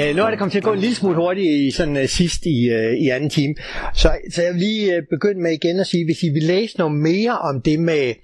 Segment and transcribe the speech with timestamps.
[0.00, 0.08] er.
[0.08, 2.04] Øh, nu er det kommet til at gå en lille smule hurtigt i sådan uh,
[2.04, 3.54] sidst i, uh, i anden time.
[3.94, 6.78] Så, så jeg vil lige uh, begynde med igen at sige, hvis I vil læse
[6.78, 8.14] noget mere om det med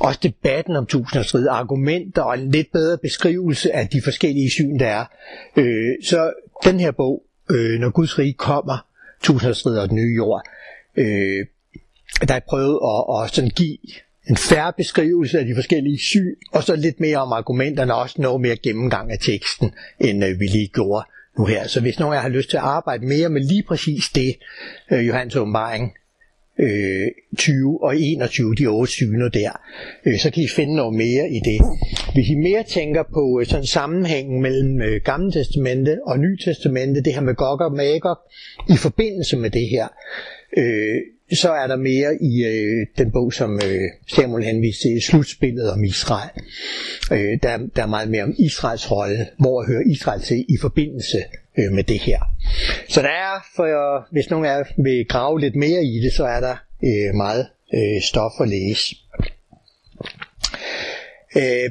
[0.00, 4.86] også debatten om tusindårsriget, argumenter og en lidt bedre beskrivelse af de forskellige syn, der
[4.86, 5.04] er,
[5.56, 6.32] øh, så
[6.64, 8.86] den her bog, øh, Når Guds rige kommer,
[9.22, 10.42] tusindårsriget og den nye jord,
[10.96, 11.46] øh,
[12.28, 13.78] der er prøvet at, at sådan give
[14.28, 18.16] en færre beskrivelse af de forskellige syn, og så lidt mere om argumenterne, og også
[18.18, 21.04] noget mere gennemgang af teksten, end øh, vi lige gjorde
[21.38, 21.66] nu her.
[21.66, 24.36] Så hvis nogen af jer har lyst til at arbejde mere med lige præcis det,
[24.92, 25.92] øh, Johannes åbenbaring
[26.60, 27.06] øh,
[27.38, 29.60] 20 og 21, de otte syner der,
[30.06, 31.60] øh, så kan I finde noget mere i det.
[32.14, 37.02] Hvis I mere tænker på øh, sådan sammenhængen mellem øh, Gamle Testamente og Nye Testamente,
[37.02, 38.18] det her med Gog og Magog,
[38.68, 39.88] i forbindelse med det her,
[40.56, 41.00] øh,
[41.34, 45.84] så er der mere i øh, den bog, som øh, Samuel henviste til, slutspillet om
[45.84, 46.30] Israel.
[47.12, 51.18] Øh, der, der er meget mere om Israels rolle, hvor hører Israel til i forbindelse
[51.58, 52.20] øh, med det her.
[52.88, 56.24] Så der er, for hvis nogen af jer vil grave lidt mere i det, så
[56.24, 58.96] er der øh, meget øh, stof at læse.
[61.36, 61.70] Øh,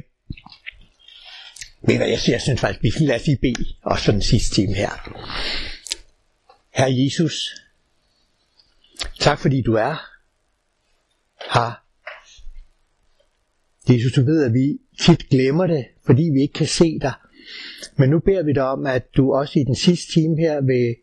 [1.87, 4.21] ved hvad, jeg, jeg synes faktisk, vi skal lade os lige bede, også for den
[4.21, 4.89] sidste time her.
[6.73, 7.62] Herre Jesus,
[9.19, 9.95] Tak fordi du er
[11.53, 11.83] her.
[13.89, 17.13] Jesus, du ved, at vi tit glemmer det, fordi vi ikke kan se dig.
[17.97, 20.95] Men nu beder vi dig om, at du også i den sidste time her vil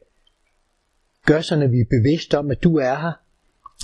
[1.27, 3.12] gøre sådan, at vi er bevidste om, at du er her.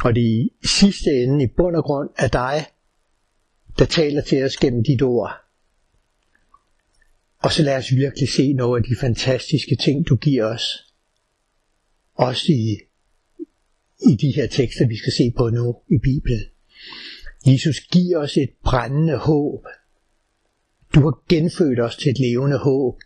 [0.05, 2.67] Og det i sidste ende, i bund og grund, er dig,
[3.79, 5.31] der taler til os gennem dit ord.
[7.39, 10.93] Og så lad os virkelig se nogle af de fantastiske ting, du giver os.
[12.15, 12.79] Også i
[14.01, 16.41] i de her tekster, vi skal se på nu i Bibelen.
[17.47, 19.67] Jesus giver os et brændende håb.
[20.95, 23.01] Du har genfødt os til et levende håb.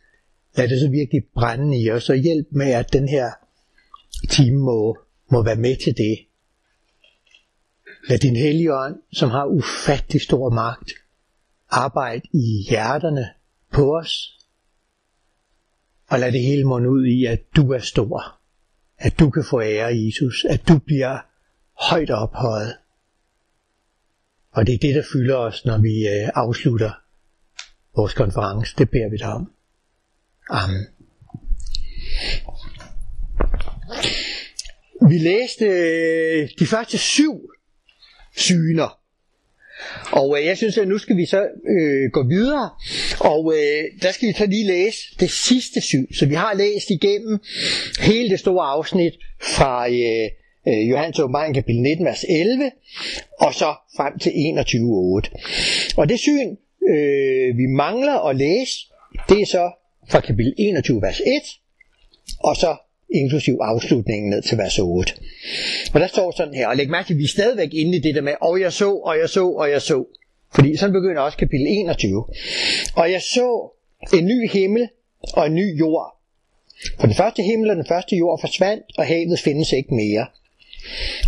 [0.56, 3.30] Lad det så virkelig brænde i os, og hjælp med, at den her
[4.30, 4.98] time må,
[5.30, 6.18] må være med til det.
[8.08, 10.92] Lad din hellige ånd, som har ufattelig stor magt,
[11.68, 13.28] arbejde i hjerterne
[13.72, 14.38] på os,
[16.08, 18.39] og lad det hele munde ud i, at du er stor
[19.00, 21.18] at du kan få ære, Jesus, at du bliver
[21.90, 22.76] højt ophøjet.
[24.52, 26.92] Og det er det, der fylder os, når vi øh, afslutter
[27.96, 28.74] vores konference.
[28.78, 29.52] Det beder vi dig om.
[30.50, 30.86] Amen.
[35.08, 37.50] Vi læste øh, de første syv
[38.36, 38.99] syner
[40.12, 41.42] og øh, jeg synes, at nu skal vi så
[41.78, 42.70] øh, gå videre,
[43.20, 46.06] og øh, der skal vi så lige læse det sidste syn.
[46.12, 47.38] Så vi har læst igennem
[48.00, 50.30] hele det store afsnit fra øh,
[50.68, 52.70] øh, Johannes åbenbaring kapitel 19, vers 11,
[53.40, 55.94] og så frem til 21.8.
[55.96, 56.56] Og det syn,
[56.88, 58.78] øh, vi mangler at læse,
[59.28, 59.70] det er så
[60.10, 61.42] fra kapitel 21, vers 1,
[62.40, 62.76] og så
[63.14, 65.12] inklusiv afslutningen ned til vers 8.
[65.94, 68.00] Og der står sådan her, og læg mærke til, at vi er stadigvæk inde i
[68.00, 70.04] det der med, og jeg så, og jeg så, og jeg så.
[70.54, 72.24] Fordi sådan begynder også kapitel 21.
[72.96, 73.70] Og jeg så
[74.14, 74.88] en ny himmel
[75.32, 76.16] og en ny jord.
[77.00, 80.26] For den første himmel og den første jord forsvandt, og havet findes ikke mere.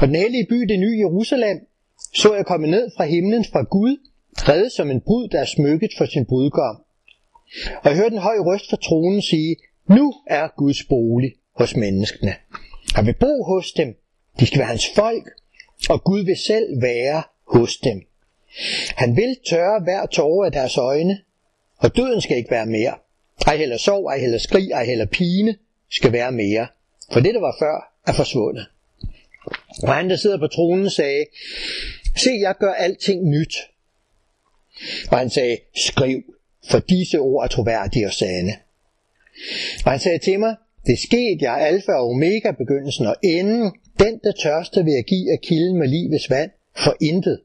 [0.00, 1.58] Og den hellige by, det nye Jerusalem,
[2.14, 3.96] så jeg komme ned fra himlen fra Gud,
[4.36, 6.76] reddet som en brud, der er smykket for sin brudgom.
[7.82, 9.56] Og jeg hørte en høj røst fra tronen sige,
[9.88, 12.34] nu er Guds bolig hos menneskene.
[12.94, 13.96] Han vil bo hos dem.
[14.40, 15.24] De skal være hans folk,
[15.88, 18.02] og Gud vil selv være hos dem.
[18.96, 21.18] Han vil tørre hver tårer af deres øjne,
[21.78, 22.94] og døden skal ikke være mere.
[23.46, 25.56] Ej heller sorg, ej heller skrig, ej heller pine
[25.90, 26.66] skal være mere.
[27.12, 28.66] For det, der var før, er forsvundet.
[29.82, 31.24] Og han, der sidder på tronen, sagde,
[32.16, 33.56] Se, jeg gør alting nyt.
[35.10, 36.22] Og han sagde, skriv,
[36.70, 38.52] for disse ord er troværdige og sande.
[39.84, 40.56] Og han sagde til mig,
[40.86, 43.72] det skete jeg alfa og omega, begyndelsen og enden.
[43.98, 47.40] Den, der tørste vil jeg give af kilden med livets vand, for intet.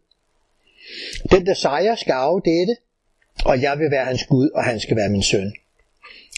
[1.31, 2.75] Den, der sejrer, skal af dette,
[3.45, 5.53] og jeg vil være hans Gud, og han skal være min søn.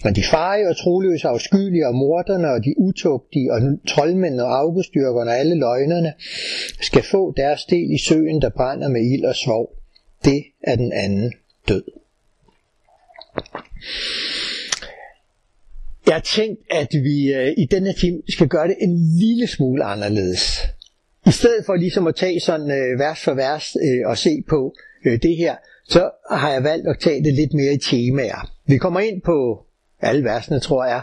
[0.03, 5.31] Men de farige og troløse afskyelige og morderne og de utugtige og troldmændene og afgudstyrkerne
[5.31, 6.13] og alle løgnerne
[6.81, 9.69] skal få deres del i søen, der brænder med ild og svov.
[10.25, 11.33] Det er den anden
[11.67, 11.83] død.
[16.09, 19.83] Jeg har tænkt, at vi øh, i denne film skal gøre det en lille smule
[19.83, 20.61] anderledes.
[21.27, 24.75] I stedet for ligesom at tage sådan øh, vers for vers øh, og se på
[25.05, 25.55] øh, det her,
[25.87, 28.51] så har jeg valgt at tage det lidt mere i temaer.
[28.67, 29.65] Vi kommer ind på
[30.01, 31.01] alle versene, tror jeg,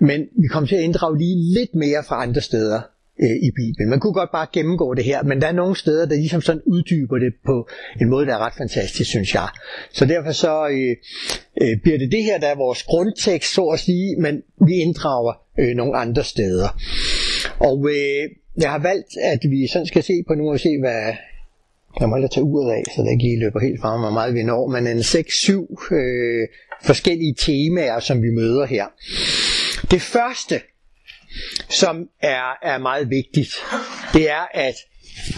[0.00, 2.80] men vi kommer til at inddrage lige lidt mere fra andre steder
[3.22, 3.90] øh, i Bibelen.
[3.90, 6.62] Man kunne godt bare gennemgå det her, men der er nogle steder, der ligesom sådan
[6.66, 7.68] uddyber det på
[8.00, 9.48] en måde, der er ret fantastisk, synes jeg.
[9.92, 10.96] Så derfor så øh,
[11.62, 15.32] øh, bliver det det her, der er vores grundtekst, så at sige, men vi inddrager
[15.58, 16.68] øh, nogle andre steder.
[17.58, 18.30] Og øh,
[18.60, 21.14] jeg har valgt, at vi sådan skal se på nu og se, hvad...
[22.00, 24.34] Jeg må hellere tage uret af, så det ikke lige løber helt frem, hvor meget
[24.34, 26.48] vi når, men en 6-7 øh,
[26.84, 28.86] forskellige temaer, som vi møder her.
[29.90, 30.60] Det første,
[31.70, 33.50] som er, er meget vigtigt,
[34.12, 34.74] det er, at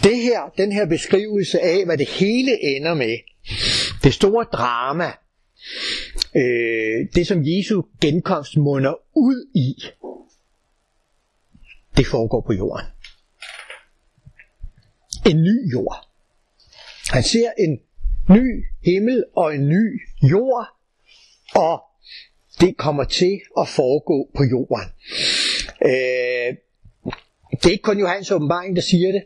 [0.03, 3.19] det her, den her beskrivelse af, hvad det hele ender med,
[4.03, 5.13] det store drama,
[6.37, 9.75] øh, det som Jesu genkomst munder ud i,
[11.97, 12.87] det foregår på jorden.
[15.27, 16.09] En ny jord.
[17.11, 17.81] Han ser en
[18.31, 20.67] ny himmel og en ny jord,
[21.55, 21.83] og
[22.61, 24.93] det kommer til at foregå på jorden.
[25.85, 26.51] Øh,
[27.59, 29.23] det er ikke kun Johannes åbenbaring, der siger det.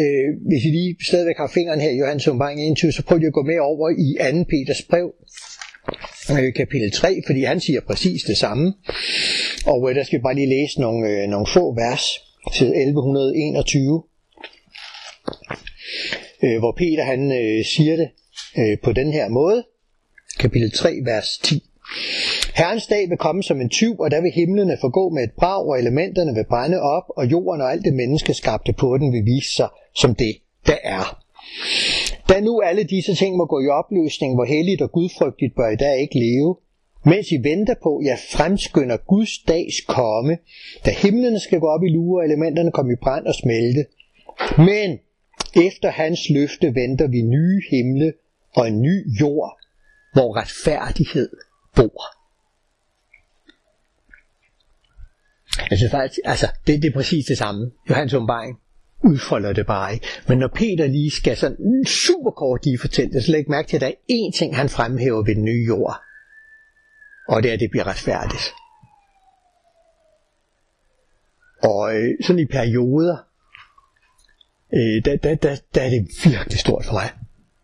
[0.00, 3.26] Øh, hvis I lige stadigvæk har fingeren her i Johannes åbenbaring 21, så prøv lige
[3.26, 4.44] at gå med over i 2.
[4.50, 5.14] Peters brev,
[6.30, 8.74] øh, kapitel 3, fordi han siger præcis det samme.
[9.66, 12.04] Og øh, der skal vi bare lige læse nogle, øh, nogle få vers
[12.56, 14.02] til 1121,
[16.44, 18.08] øh, hvor Peter han øh, siger det
[18.58, 19.64] øh, på den her måde.
[20.40, 21.62] Kapitel 3, vers 10.
[22.54, 25.66] Herrens dag vil komme som en tyv, og der vil himlene forgå med et brag,
[25.66, 29.54] og elementerne vil brænde op, og jorden og alt det menneskeskabte på den vil vise
[29.56, 30.36] sig som det,
[30.66, 31.22] der er.
[32.28, 35.76] Da nu alle disse ting må gå i opløsning, hvor helligt og gudfrygtigt bør I
[35.76, 36.56] da ikke leve,
[37.04, 40.38] mens I venter på, ja fremskynder Guds dags komme,
[40.84, 43.84] da himlene skal gå op i lure og elementerne kommer i brand og smelte.
[44.58, 44.98] Men
[45.66, 48.12] efter hans løfte venter vi nye himle
[48.56, 49.58] og en ny jord,
[50.12, 51.30] hvor retfærdighed
[51.76, 52.19] bor.
[55.70, 57.70] Jeg synes faktisk, altså, det, det er præcis det samme.
[57.88, 58.58] Johannes åbenbaring
[59.04, 60.06] udfolder det bare ikke.
[60.28, 63.76] Men når Peter lige skal sådan super kort lige fortælle det, så læg mærke til,
[63.76, 66.00] at der er én ting, han fremhæver ved den nye jord.
[67.28, 68.52] Og det er, at det bliver retfærdigt.
[71.62, 73.16] Og øh, sådan i perioder,
[74.74, 77.10] øh, der, der, der, der er det virkelig stort for mig.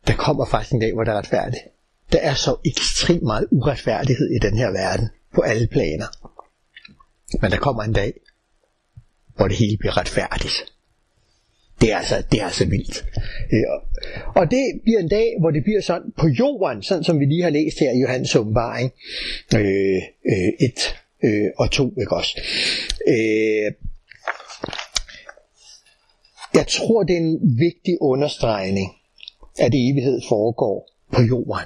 [0.07, 1.63] Der kommer faktisk en dag, hvor det er retfærdigt.
[2.13, 6.07] Der er så ekstremt meget uretfærdighed i den her verden, på alle planer.
[7.43, 8.13] Men der kommer en dag,
[9.37, 10.73] hvor det hele bliver retfærdigt.
[11.81, 13.05] Det er altså, det er altså vildt.
[14.35, 17.43] Og det bliver en dag, hvor det bliver sådan på jorden, sådan som vi lige
[17.43, 18.93] har læst her i Johannes åbenbaring
[19.55, 20.03] øh,
[20.33, 22.41] øh, 1 øh, og 2, ikke også?
[23.09, 23.73] Øh,
[26.55, 28.91] jeg tror, det er en vigtig understregning,
[29.59, 31.65] at evighed foregår på jorden.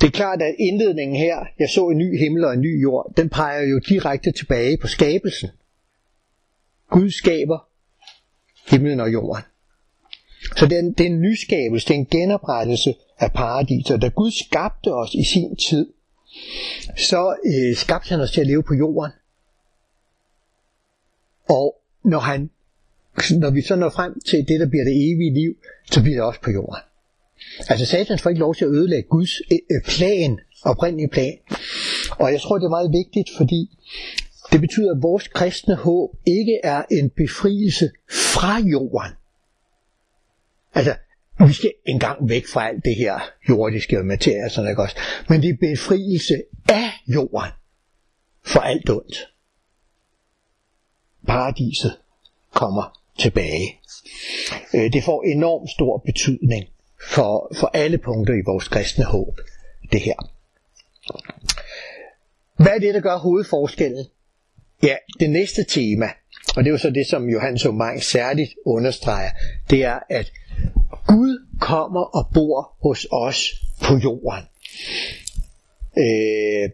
[0.00, 3.12] Det er klart, at indledningen her, jeg så en ny himmel og en ny jord,
[3.16, 5.48] den peger jo direkte tilbage på skabelsen.
[6.90, 7.68] Gud skaber
[8.70, 9.44] himlen og jorden.
[10.56, 14.02] Så det er, en, det er en nyskabelse, det er en genoprettelse af paradiset.
[14.02, 15.92] Da Gud skabte os i sin tid,
[16.96, 19.12] så øh, skabte han os til at leve på jorden.
[21.48, 22.50] Og når, han,
[23.40, 25.56] når vi så når frem til det, der bliver det evige liv,
[25.92, 26.82] så bliver det også på jorden.
[27.68, 31.38] Altså Satan får ikke lov til at ødelægge Guds øh, øh, plan, oprindelige plan.
[32.18, 33.78] Og jeg tror, det er meget vigtigt, fordi
[34.52, 39.12] det betyder, at vores kristne håb ikke er en befrielse fra jorden.
[40.74, 40.94] Altså,
[41.46, 44.96] vi skal engang væk fra alt det her jordiske materie, sådan ikke også.
[45.28, 46.34] Men det er befrielse
[46.68, 47.50] af jorden
[48.44, 49.16] for alt ondt.
[51.26, 51.98] Paradiset
[52.54, 53.80] kommer tilbage.
[54.74, 56.68] Øh, det får enormt stor betydning
[57.06, 59.40] for, for alle punkter i vores kristne håb,
[59.92, 60.34] det her.
[62.56, 64.04] Hvad er det, der gør hovedforskellen?
[64.82, 66.06] Ja, det næste tema,
[66.56, 69.30] og det er jo så det, som Johannes Omang særligt understreger,
[69.70, 70.32] det er, at
[71.06, 74.44] Gud kommer og bor hos os på jorden.
[75.98, 76.70] Øh,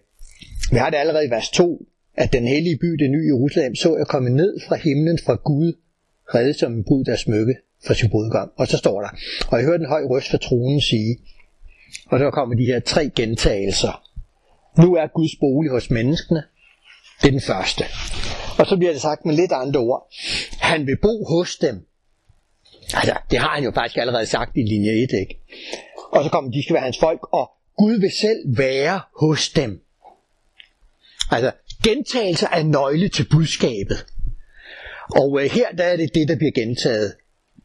[0.72, 3.96] vi har det allerede i vers 2, at den hellige by, det nye Jerusalem, så
[3.96, 5.72] jeg komme ned fra himlen fra Gud,
[6.34, 7.54] reddet som en brud, der smykke
[7.87, 8.50] for sin brudgom.
[8.56, 9.08] Og så står der,
[9.49, 11.18] og jeg hørte en høj røst fra tronen sige,
[12.06, 14.02] og der kommer de her tre gentagelser.
[14.78, 16.42] Nu er Guds bolig hos menneskene.
[17.20, 17.84] Det er den første.
[18.58, 20.12] Og så bliver det sagt med lidt andre ord.
[20.60, 21.87] Han vil bo hos dem.
[22.94, 25.40] Altså, det har han jo faktisk allerede sagt i linje 1, ikke?
[26.12, 29.80] Og så kommer de skal være hans folk, og Gud vil selv være hos dem.
[31.30, 31.52] Altså,
[31.84, 34.06] gentagelse er nøgle til budskabet.
[35.16, 37.14] Og øh, her der er det det, der bliver gentaget.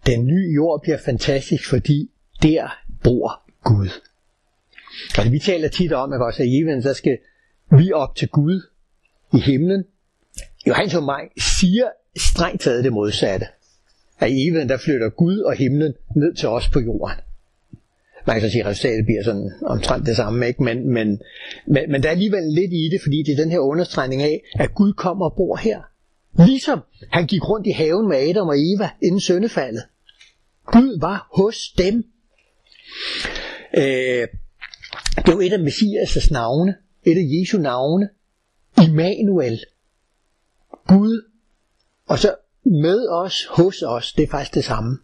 [0.05, 2.11] Den nye jord bliver fantastisk, fordi
[2.43, 3.89] der bor Gud.
[5.17, 7.17] Altså, vi taler tit om, at også i evigheden, så skal
[7.71, 8.61] vi op til Gud
[9.33, 9.83] i himlen.
[10.67, 11.21] Johannes mig
[11.57, 13.45] siger strengt taget det modsatte.
[14.19, 17.17] At i evigheden, der flytter Gud og himlen ned til os på jorden.
[18.27, 20.63] Man kan så sige, at resultatet bliver sådan omtrent det samme, ikke?
[20.63, 21.21] Men, men,
[21.67, 24.43] men, men der er alligevel lidt i det, fordi det er den her understregning af,
[24.55, 25.81] at Gud kommer og bor her.
[26.45, 26.79] Ligesom
[27.11, 29.83] han gik rundt i haven med Adam og Eva inden søndefaldet.
[30.65, 32.03] Gud var hos dem.
[33.77, 34.27] Øh,
[35.25, 38.09] det var et af Messias' navne, et af Jesu navne.
[38.83, 39.65] Immanuel.
[40.87, 41.29] Gud.
[42.07, 44.97] Og så med os, hos os, det er faktisk det samme.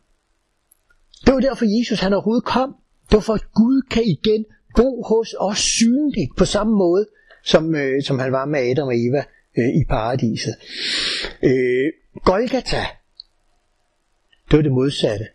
[1.25, 2.75] Det var derfor Jesus han overhovedet kom.
[3.09, 7.07] Det var for at Gud kan igen bo hos os synligt på samme måde,
[7.43, 9.23] som, øh, som han var med Adam og Eva
[9.57, 10.55] øh, i paradiset.
[11.43, 12.85] Øh, Golgata,
[14.51, 15.25] det var det modsatte.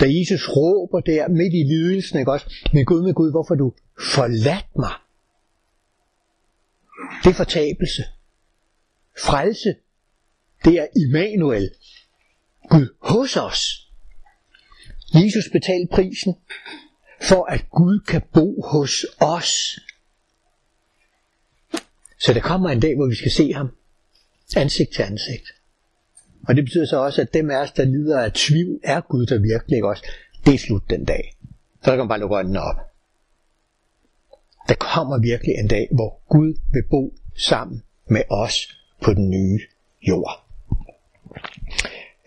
[0.00, 2.54] Da Jesus råber der midt i lidelsen, ikke også?
[2.72, 4.92] Men Gud, med Gud, hvorfor du forladt mig?
[7.24, 8.04] Det er fortabelse.
[9.18, 9.74] Frelse,
[10.64, 11.70] det er Immanuel.
[12.70, 13.88] Gud hos os.
[15.14, 16.36] Jesus betalte prisen
[17.22, 19.80] for at Gud kan bo hos os.
[22.20, 23.68] Så der kommer en dag, hvor vi skal se ham
[24.56, 25.57] ansigt til ansigt.
[26.48, 29.26] Og det betyder så også, at dem af os, der lider af tvivl, er Gud
[29.26, 30.04] der virkelig også.
[30.46, 31.36] Det er slut den dag.
[31.84, 32.76] Så kan man bare lukke øjnene op.
[34.68, 39.60] Der kommer virkelig en dag, hvor Gud vil bo sammen med os på den nye
[40.08, 40.44] jord.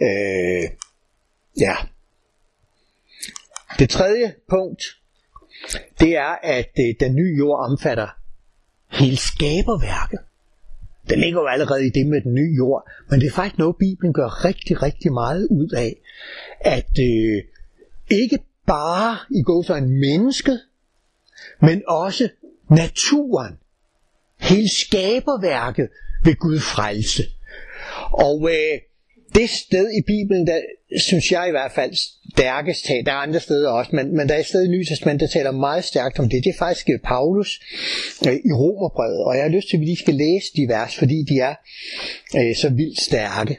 [0.01, 0.63] Øh,
[1.59, 1.75] ja.
[3.79, 4.83] Det tredje punkt,
[5.99, 8.07] det er, at øh, den nye jord omfatter
[8.89, 10.19] hele skaberværket.
[11.09, 13.75] Den ligger jo allerede i det med den nye jord, men det er faktisk noget,
[13.79, 16.01] Bibelen gør rigtig, rigtig meget ud af.
[16.61, 17.43] At øh,
[18.09, 20.51] ikke bare i går så en menneske,
[21.61, 22.29] men også
[22.69, 23.57] naturen,
[24.39, 25.89] hele skaberværket
[26.23, 27.23] ved Gud frelse.
[28.11, 28.79] Og øh,
[29.35, 30.59] det sted i Bibelen, der
[30.97, 31.93] synes jeg i hvert fald
[32.33, 34.85] stærkest taler, der er andre steder også, men, men der er et sted i Nye
[34.85, 36.43] Testament, der taler meget stærkt om det.
[36.43, 37.59] Det er faktisk øh, Paulus
[38.27, 40.95] øh, i Romerbrevet, og jeg har lyst til, at vi lige skal læse de vers,
[40.95, 41.55] fordi de er
[42.37, 43.57] øh, så vildt stærke.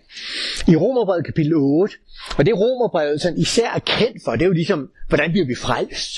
[0.69, 1.95] I Romerbrevet kapitel 8,
[2.37, 5.55] og det Romerbrevet sådan især er kendt for, det er jo ligesom, hvordan bliver vi
[5.55, 6.12] frelst?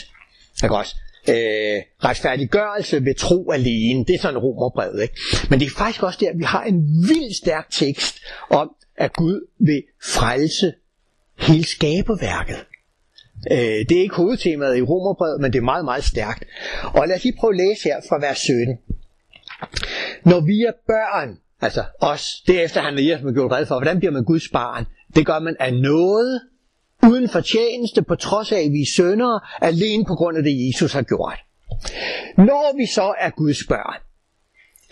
[0.64, 0.94] Ikke også?
[1.28, 4.04] øh, retfærdiggørelse ved tro alene.
[4.04, 5.02] Det er sådan romerbrevet.
[5.02, 5.14] Ikke?
[5.50, 8.16] Men det er faktisk også der, at vi har en vild stærk tekst
[8.50, 10.72] om, at Gud vil frelse
[11.38, 12.66] hele skaberværket.
[13.52, 16.44] Øh, det er ikke hovedtemaet i romerbrevet, men det er meget, meget stærkt.
[16.82, 18.78] Og lad os lige prøve at læse her fra vers 17.
[20.24, 24.24] Når vi er børn, altså os, derefter han har gjort red for, hvordan bliver man
[24.24, 24.84] Guds barn?
[25.16, 26.40] Det gør man af noget,
[27.02, 30.92] uden fortjeneste, på trods af, at vi er søndere, alene på grund af det, Jesus
[30.92, 31.38] har gjort.
[32.36, 34.00] Når vi så er Guds børn,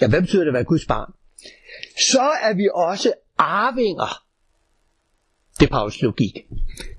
[0.01, 1.13] ja, hvad betyder det at være Guds barn?
[2.13, 3.13] Så er vi også
[3.43, 4.23] arvinger.
[5.61, 6.39] Det er Paulus logik.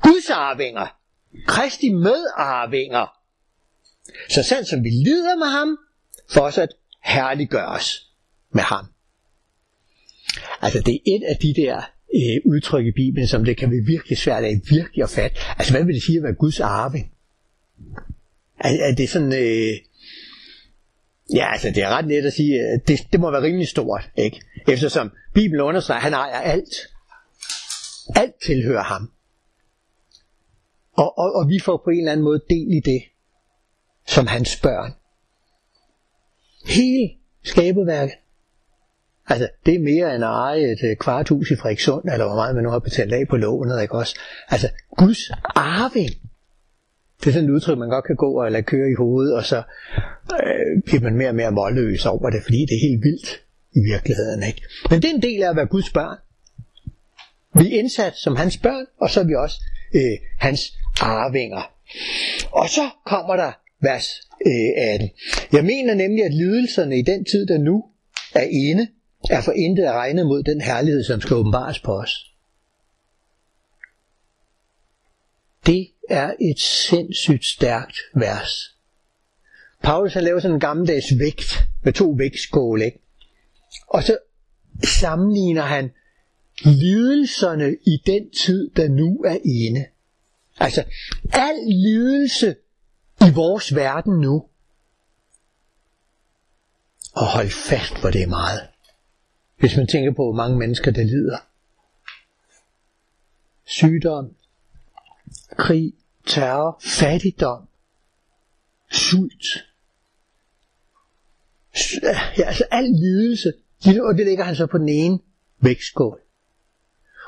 [0.01, 0.87] Guds arvinger.
[1.47, 3.05] Kristi medarvinger.
[4.29, 5.77] Så sandt som vi lider med ham,
[6.29, 6.69] for os at
[7.03, 8.07] herliggøres
[8.51, 8.85] med ham.
[10.61, 11.77] Altså det er et af de der
[12.15, 15.37] øh, udtryk i Bibelen, som det kan være virkelig svært at virkelig at fatte.
[15.57, 17.11] Altså hvad vil det sige at være Guds arving?
[18.59, 19.33] Er, er det sådan...
[19.33, 19.77] Øh,
[21.33, 24.09] ja, altså det er ret let at sige, at det, det må være rimelig stort,
[24.15, 24.41] ikke?
[24.67, 26.75] Eftersom Bibelen understreger, at han ejer alt.
[28.15, 29.11] Alt tilhører ham.
[30.93, 33.03] Og, og, og vi får på en eller anden måde del i det,
[34.07, 34.93] som hans børn.
[36.65, 37.09] Hele
[37.43, 38.15] skabeværket.
[39.27, 42.55] Altså, det er mere end at eje et øh, kvarthus i Frederikssund, eller hvor meget
[42.55, 44.19] man nu har betalt af på lånet, ikke også?
[44.49, 46.32] Altså, Guds arving.
[47.23, 49.45] Det er sådan et udtryk, man godt kan gå og lade køre i hovedet, og
[49.45, 49.57] så
[50.43, 53.41] øh, bliver man mere og mere målløs over det, fordi det er helt vildt
[53.75, 54.43] i virkeligheden.
[54.43, 54.61] Ikke?
[54.89, 56.17] Men det er en del af at være Guds børn.
[57.59, 59.57] Vi er indsat som hans børn, og så er vi også
[59.95, 60.61] øh, hans
[61.01, 61.71] arvinger.
[62.51, 63.51] Og så kommer der
[63.81, 64.07] vers
[64.45, 65.09] øh, 18.
[65.53, 67.83] Jeg mener nemlig, at lidelserne i den tid, der nu
[68.35, 68.87] er inde,
[69.29, 72.32] er for intet at regne mod den herlighed, som skal åbenbares på os.
[75.65, 78.75] Det er et sindssygt stærkt vers.
[79.83, 82.99] Paulus har laver sådan en gammeldags vægt med to vægtskåle, ikke?
[83.87, 84.17] Og så
[84.83, 85.91] sammenligner han
[86.65, 89.85] lidelserne i den tid, der nu er inde.
[90.59, 90.83] Altså,
[91.33, 92.55] al lidelse
[93.21, 94.45] i vores verden nu.
[97.13, 98.67] Og hold fast, hvor det er meget.
[99.59, 101.37] Hvis man tænker på, hvor mange mennesker, der lider.
[103.65, 104.35] Sygdom,
[105.57, 105.93] krig,
[106.27, 107.67] terror, fattigdom,
[108.91, 109.45] sult.
[112.37, 113.53] Ja, altså al lidelse,
[114.01, 115.19] og det ligger han så på den ene
[115.59, 116.19] vægtskål.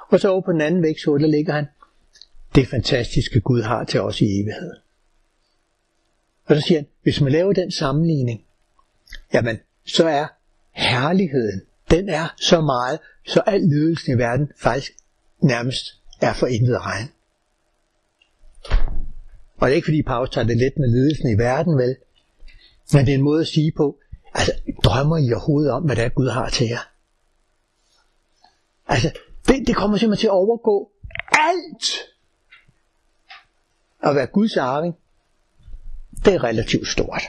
[0.09, 1.65] Og så over på den anden vægtskål, der ligger han
[2.55, 4.77] det fantastiske Gud har til os i evigheden.
[6.45, 8.45] Og så siger han, hvis man laver den sammenligning,
[9.33, 10.27] jamen, så er
[10.71, 14.91] herligheden, den er så meget, så al lidelsen i verden faktisk
[15.41, 17.09] nærmest er for intet regn.
[19.57, 21.95] Og det er ikke fordi Paulus tager det let med lidelsen i verden, vel?
[22.93, 23.99] Men det er en måde at sige på,
[24.33, 26.89] altså drømmer I overhovedet om, hvad det er Gud har til jer?
[28.87, 29.11] Altså,
[29.47, 30.91] det, det kommer simpelthen til at overgå
[31.31, 31.85] alt.
[34.03, 34.95] At være Guds arving,
[36.25, 37.21] det er relativt stort.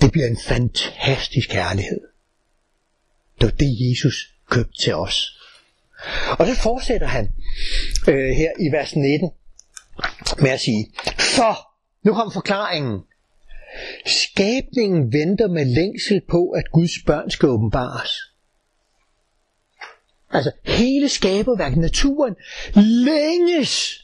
[0.00, 2.00] Det bliver en fantastisk herlighed.
[3.40, 5.40] Det var det, Jesus købte til os.
[6.38, 7.32] Og så fortsætter han
[8.08, 9.30] øh, her i vers 19
[10.38, 11.72] med at sige, for,
[12.02, 13.00] nu kom forklaringen,
[14.06, 18.10] skabningen venter med længsel på, at Guds børn skal åbenbares.
[20.30, 22.36] Altså hele skaberværket, naturen,
[22.74, 24.02] længes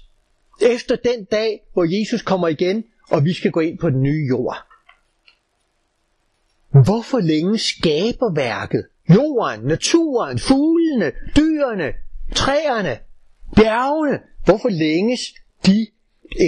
[0.63, 4.27] efter den dag, hvor Jesus kommer igen, og vi skal gå ind på den nye
[4.29, 4.57] jord.
[6.85, 11.93] Hvorfor længe skaberværket, jorden, naturen, fuglene, dyrene,
[12.35, 12.99] træerne,
[13.57, 15.35] bjergene, hvorfor længes
[15.67, 15.87] de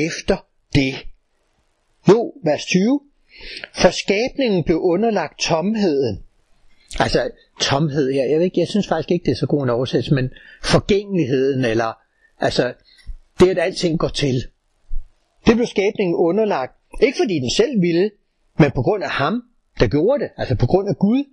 [0.07, 0.37] efter
[0.75, 0.95] det?
[2.09, 3.01] Jo, vers 20.
[3.75, 6.23] For skabningen blev underlagt tomheden.
[7.01, 7.31] Altså,
[7.61, 10.15] tomhed her, jeg, ved ikke, jeg synes faktisk ikke, det er så god en oversættelse,
[10.15, 10.31] men
[10.63, 11.93] forgængeligheden, eller
[12.41, 12.75] altså,
[13.41, 14.35] det at alting går til.
[15.47, 18.11] Det blev skabningen underlagt, ikke fordi den selv ville,
[18.59, 19.43] men på grund af ham,
[19.81, 21.25] der gjorde det, altså på grund af Gud,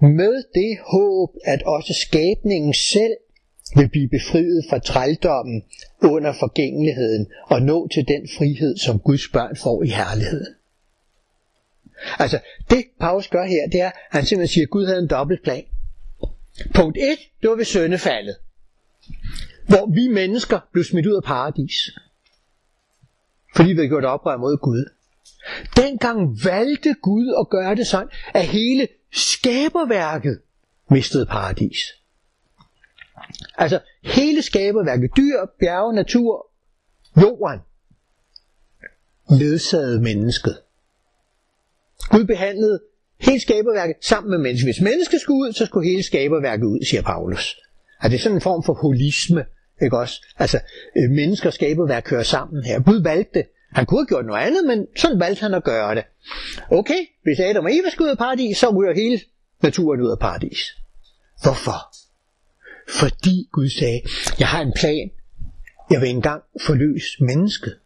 [0.00, 3.16] med det håb, at også skabningen selv
[3.76, 5.62] vil blive befriet fra trældommen
[6.02, 10.54] under forgængeligheden og nå til den frihed, som Guds børn får i herligheden.
[12.18, 15.08] Altså, det Paulus gør her, det er, at han simpelthen siger, at Gud havde en
[15.08, 15.64] dobbeltplan.
[16.74, 18.36] Punkt 1, det var ved søndefaldet.
[19.68, 21.74] Hvor vi mennesker blev smidt ud af paradis.
[23.56, 24.90] Fordi vi havde gjort oprør mod Gud.
[25.76, 30.40] Dengang valgte Gud at gøre det sådan, at hele skaberværket
[30.90, 31.97] mistede paradis.
[33.58, 36.46] Altså hele skaberværket, dyr, bjerge, natur,
[37.20, 37.60] jorden,
[39.30, 40.58] ledsagede mennesket.
[42.10, 42.80] Gud behandlede
[43.20, 44.66] hele skaberværket sammen med mennesket.
[44.66, 47.38] Hvis mennesket skulle ud, så skulle hele skaberværket ud, siger Paulus.
[47.38, 47.56] Altså,
[48.02, 49.44] er det sådan en form for holisme,
[49.82, 50.26] ikke også?
[50.38, 50.60] Altså,
[50.96, 52.80] øh, mennesker og skaberværk kører sammen her.
[52.80, 53.46] Gud valgte det.
[53.72, 56.04] Han kunne have gjort noget andet, men sådan valgte han at gøre det.
[56.70, 59.20] Okay, hvis Adam og Eva skulle ud af paradis, så ryger hele
[59.62, 60.76] naturen ud af paradis.
[61.42, 61.94] Hvorfor?
[62.88, 64.00] Fordi Gud sagde,
[64.38, 65.10] jeg har en plan.
[65.90, 67.78] Jeg vil engang forløse mennesket.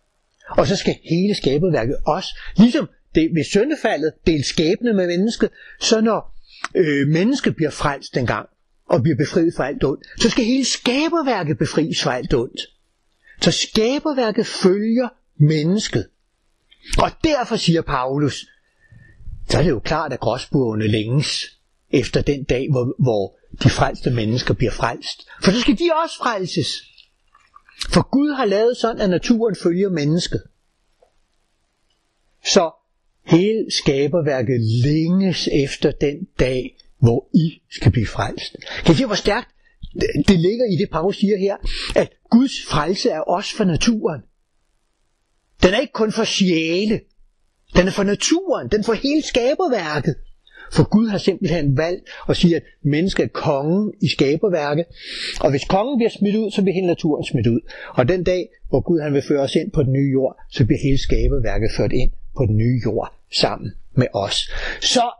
[0.50, 6.00] Og så skal hele skaberværket også, ligesom det ved syndefaldet delt skæbne med mennesket, så
[6.00, 6.34] når
[6.74, 8.48] øh, mennesket bliver frelst en gang,
[8.88, 12.60] og bliver befriet fra alt ondt, så skal hele skaberværket befries fra alt ondt.
[13.40, 16.08] Så skaberværket følger mennesket.
[16.98, 18.46] Og derfor siger Paulus,
[19.50, 21.58] så er det jo klart, at gråsburgerne længes
[21.90, 25.26] efter den dag, hvor, hvor de frelste mennesker bliver frelst.
[25.44, 26.68] For så skal de også frelses.
[27.88, 30.42] For Gud har lavet sådan, at naturen følger mennesket.
[32.44, 32.70] Så
[33.24, 38.56] hele skaberværket længes efter den dag, hvor I skal blive frelst.
[38.84, 39.48] Kan I se, hvor stærkt
[40.28, 41.56] det ligger i det, Paulus siger her,
[41.96, 44.20] at Guds frelse er også for naturen.
[45.62, 47.00] Den er ikke kun for sjæle.
[47.76, 48.68] Den er for naturen.
[48.68, 50.14] Den er for hele skaberværket.
[50.72, 54.84] For Gud har simpelthen valgt at sige, at mennesket er kongen i skaberværket.
[55.40, 57.60] Og hvis kongen bliver smidt ud, så bliver hele naturen smidt ud.
[57.94, 60.64] Og den dag, hvor Gud han vil føre os ind på den nye jord, så
[60.64, 64.50] bliver hele skaberværket ført ind på den nye jord sammen med os.
[64.80, 65.10] Så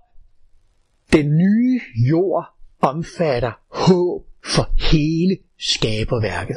[1.12, 2.46] den nye jord
[2.80, 6.56] omfatter håb for hele skaberværket.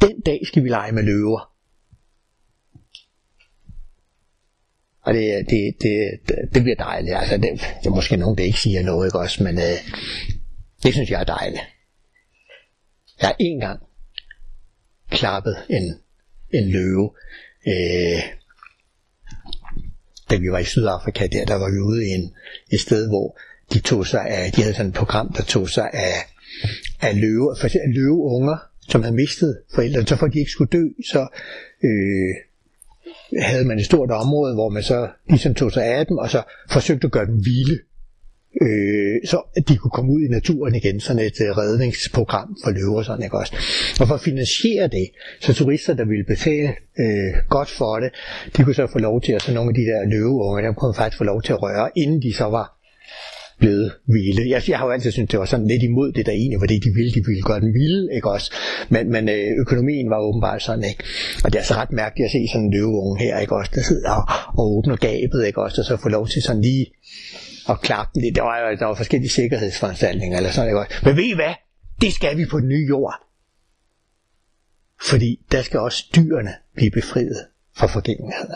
[0.00, 1.49] Den dag skal vi lege med løver.
[5.10, 5.94] Og det, det, det,
[6.54, 7.16] det bliver dejligt.
[7.16, 9.42] Altså, det, det er måske nogen, der ikke siger noget, ikke også?
[9.42, 9.78] Men øh,
[10.82, 11.62] det synes jeg er dejligt.
[13.20, 13.80] Jeg har en gang
[15.10, 15.94] klappet en,
[16.54, 17.10] en løve.
[17.66, 18.22] Øh,
[20.30, 22.34] da vi var i Sydafrika, der, der var vi ude i en,
[22.72, 23.38] et sted, hvor
[23.72, 26.14] de tog sig af, de havde sådan et program, der tog sig af,
[27.00, 28.56] af løve, for eksempel løveunger,
[28.88, 31.28] som havde mistet forældrene, så for at de ikke skulle dø, så
[31.84, 32.49] øh,
[33.38, 36.42] havde man et stort område, hvor man så ligesom tog sig af dem, og så
[36.70, 37.78] forsøgte at gøre dem vilde.
[38.62, 42.70] øh, så at de kunne komme ud i naturen igen, sådan et øh, redningsprogram for
[42.70, 43.54] løver sådan, ikke også?
[44.00, 45.08] Og for at finansiere det,
[45.40, 48.10] så turister, der ville betale øh, godt for det,
[48.56, 50.94] de kunne så få lov til, at så nogle af de der løveunger, der kunne
[50.94, 52.79] faktisk få lov til at røre, inden de så var
[53.60, 54.50] blevet vilde.
[54.50, 56.66] Jeg, jeg har jo altid syntes, det var sådan lidt imod det, der egentlig var
[56.66, 57.12] det, de ville.
[57.12, 58.52] De ville gøre den vilde, ikke også?
[58.88, 61.04] Men, men øh, økonomien var åbenbart sådan, ikke?
[61.44, 63.70] Og det er så ret mærkeligt at se sådan en løveunge her, ikke også?
[63.74, 64.24] Der sidder og,
[64.58, 65.80] og åbner gabet, ikke også?
[65.80, 66.86] Og så får lov til sådan lige
[67.68, 68.34] at klappe den lidt.
[68.36, 70.92] Der var, der var forskellige sikkerhedsforanstaltninger, eller sådan, ikke også?
[71.04, 71.54] Men ved I hvad?
[72.00, 73.14] Det skal vi på den nye jord.
[75.02, 77.46] Fordi der skal også dyrene blive befriet
[77.76, 78.54] fra forgængeligheden.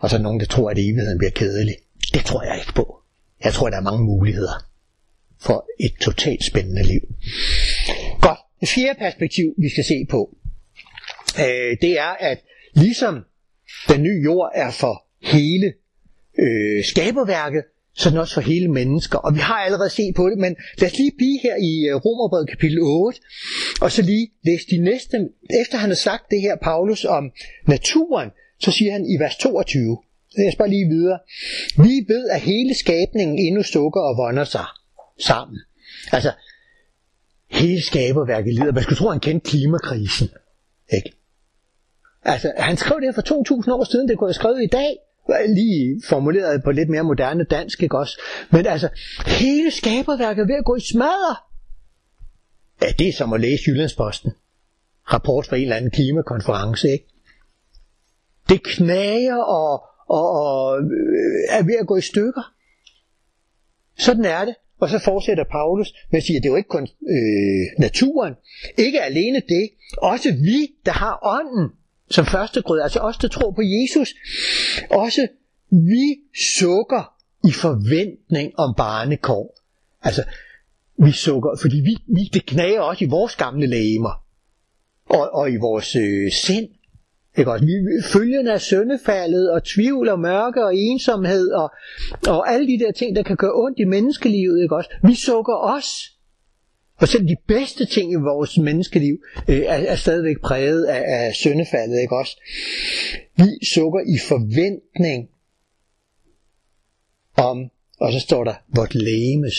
[0.00, 1.74] Og så er nogen, der tror, at evigheden bliver kedelig.
[2.14, 2.86] Det tror jeg ikke på.
[3.44, 4.66] Jeg tror, der er mange muligheder
[5.40, 7.00] for et totalt spændende liv.
[8.20, 8.38] Godt.
[8.60, 10.36] Det fjerde perspektiv, vi skal se på,
[11.38, 12.38] øh, det er, at
[12.74, 13.24] ligesom
[13.88, 15.72] den nye jord er for hele
[16.38, 17.64] øh, skaberværket,
[17.96, 19.18] så den også for hele mennesker.
[19.18, 21.96] Og vi har allerede set på det, men lad os lige blive her i øh,
[21.96, 23.20] Romerbrevet kapitel 8,
[23.80, 25.16] og så lige læse de næste,
[25.60, 27.30] efter han har sagt det her, Paulus, om
[27.66, 29.98] naturen, så siger han i vers 22,
[30.38, 31.18] jeg spørger lige videre.
[31.76, 34.64] Vi ved, at hele skabningen endnu sukker og vonder sig
[35.18, 35.58] sammen.
[36.12, 36.32] Altså,
[37.50, 38.72] hele skaberværket lider.
[38.72, 40.28] Man skulle tro, at han kendte klimakrisen.
[40.96, 41.12] Ikke?
[42.22, 44.96] Altså, han skrev det her for 2.000 år siden, det kunne jeg skrevet i dag.
[45.48, 48.20] Lige formuleret på lidt mere moderne dansk, ikke også?
[48.50, 48.88] Men altså,
[49.26, 51.36] hele skaberværket er ved at gå i smadre.
[52.82, 54.32] Ja, det er som at læse Jyllandsposten.
[55.12, 57.06] Rapport fra en eller anden klimakonference, ikke?
[58.48, 62.52] Det knager og, og, og øh, er ved at gå i stykker.
[63.98, 64.54] Sådan er det.
[64.80, 68.34] Og så fortsætter Paulus med at sige, at det er jo ikke kun øh, naturen.
[68.78, 69.70] Ikke alene det.
[69.98, 71.70] Også vi, der har ånden
[72.10, 74.14] som første grød, altså os, der tror på Jesus.
[74.90, 75.28] Også
[75.70, 76.16] vi
[76.56, 77.14] sukker
[77.48, 79.60] i forventning om barnekår.
[80.02, 80.24] Altså,
[81.04, 84.24] vi sukker, fordi vi, vi, det knager også i vores gamle lægemer.
[85.10, 86.68] Og, og i vores øh, sind.
[87.38, 87.64] Ikke også?
[87.64, 87.72] Vi,
[88.12, 91.72] følgende af søndefaldet, og tvivl, og mørke, og ensomhed, og,
[92.28, 94.90] og alle de der ting, der kan gøre ondt i menneskelivet, ikke også?
[95.02, 96.14] Vi sukker os.
[96.96, 101.34] Og selv de bedste ting i vores menneskeliv øh, er, er stadigvæk præget af, af
[101.34, 102.36] søndefaldet, ikke også?
[103.36, 105.28] Vi sukker i forventning
[107.36, 107.70] om,
[108.00, 109.54] og så står der, vort lægemes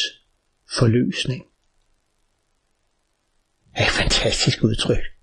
[0.79, 1.43] forløsning.
[3.73, 5.14] Det er et fantastisk udtryk.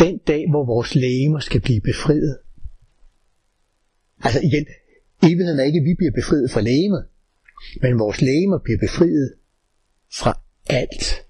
[0.00, 2.38] Den dag, hvor vores lægemer skal blive befriet.
[4.24, 4.66] Altså igen,
[5.22, 7.04] evigheden er ikke, at vi bliver befriet fra lægemet,
[7.82, 9.34] men vores lægemer bliver befriet
[10.12, 11.22] fra alt.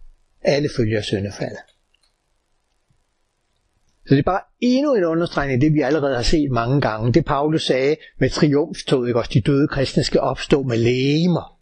[0.43, 1.59] Alle følger syndefaldet.
[4.07, 7.13] Så det er bare endnu en understregning af det, vi allerede har set mange gange.
[7.13, 11.59] Det Paulus sagde med triumftoget, ikke også de døde kristne skal opstå med lægemer.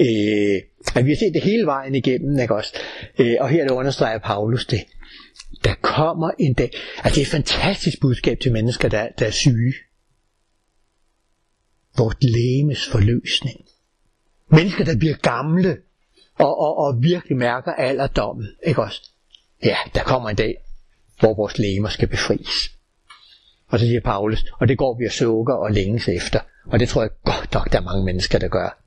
[0.00, 0.62] Øh,
[0.96, 2.74] at vi har set det hele vejen igennem, ikke også?
[3.18, 4.80] Øh, og her det understreger Paulus det.
[5.64, 6.70] Der kommer en dag.
[6.96, 9.74] Altså det er et fantastisk budskab til mennesker, der, der er syge.
[11.98, 13.64] Vort lægemes forløsning.
[14.48, 15.78] Mennesker, der bliver gamle
[16.38, 18.48] og, og, og virkelig mærker alderdommen.
[18.66, 19.10] Ikke også?
[19.64, 20.54] Ja, der kommer en dag,
[21.20, 22.72] hvor vores lægemer skal befries.
[23.68, 26.40] Og så siger Paulus, og det går vi og sukker og længes efter.
[26.66, 28.82] Og det tror jeg godt nok, der er mange mennesker, der gør.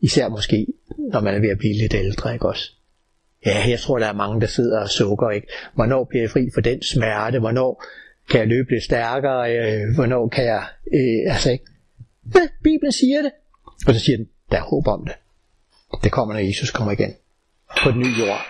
[0.00, 0.66] Især måske,
[1.12, 2.72] når man er ved at blive lidt ældre, ikke også?
[3.46, 5.46] Ja, jeg tror, der er mange, der sidder og sukker, ikke?
[5.74, 7.38] Hvornår bliver jeg fri for den smerte?
[7.38, 7.84] Hvornår
[8.30, 9.56] kan jeg løbe lidt stærkere?
[9.56, 10.64] Øh, hvornår kan jeg...
[10.94, 11.64] Øh, altså ikke?
[12.34, 13.32] Ja, Bibelen siger det.
[13.86, 15.14] Og så siger den, der er håb om det.
[16.04, 17.14] Det kommer, når Jesus kommer igen.
[17.82, 18.46] På den nye jord.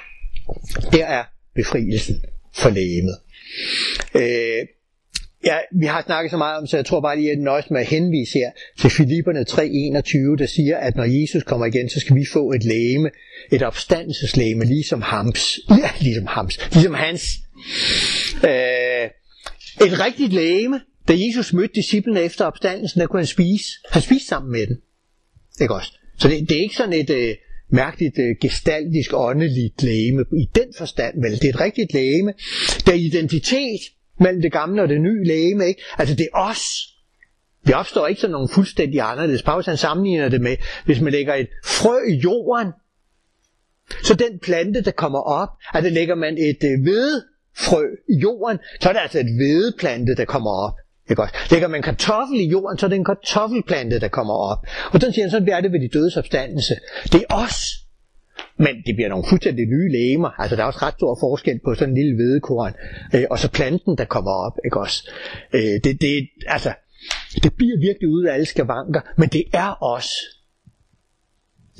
[0.93, 3.19] Der er befrielsen for lægemet.
[4.15, 4.67] Øh,
[5.47, 7.81] Ja, vi har snakket så meget om, så jeg tror bare lige, at nøjes med
[7.81, 12.17] at henvise her til Filipperne 3.21, der siger, at når Jesus kommer igen, så skal
[12.17, 13.11] vi få et læme,
[13.53, 15.59] et opstandelseslæme, ligesom hams.
[15.71, 16.59] Ja, ligesom hams.
[16.73, 17.23] Ligesom hans.
[18.45, 19.07] Øh,
[19.87, 23.69] et rigtigt læme, da Jesus mødte disciplene efter opstandelsen, der kunne han spise.
[23.91, 24.77] Han spiste sammen med dem.
[25.61, 25.93] Ikke også?
[26.19, 27.35] Så det, det er ikke sådan et øh,
[27.71, 31.33] mærkeligt øh, gestaltisk, åndeligt læme i den forstand, vel?
[31.33, 32.33] Det er et rigtigt læme,
[32.87, 33.81] der identitet,
[34.21, 35.67] mellem det gamle og det nye lægeme.
[35.67, 35.83] Ikke?
[35.99, 36.61] Altså det er os.
[37.63, 39.43] Vi opstår ikke som nogen fuldstændig anderledes.
[39.43, 42.73] Paulus han sammenligner det med, hvis man lægger et frø i jorden,
[44.05, 48.89] så den plante, der kommer op, altså lægger man et øh, hvedefrø i jorden, så
[48.89, 50.75] er det altså et hvedeplante, der kommer op.
[51.11, 51.35] Ikke også?
[51.51, 54.59] Lægger man kartoffel i jorden, så er det en kartoffelplante, der kommer op.
[54.93, 56.75] Og den siger han, så bliver det ved de dødes opstandelse.
[57.13, 57.84] Det er os.
[58.59, 60.41] Men det bliver nogle fuldstændig nye lægemer.
[60.41, 62.73] Altså der er også ret stor forskel på sådan en lille hvedekorn,
[63.15, 65.11] øh, og så planten, der kommer op, ikke også?
[65.55, 66.73] Øh, det, det, altså,
[67.43, 70.15] Det bliver virkelig ud af alle skavanker, men det er også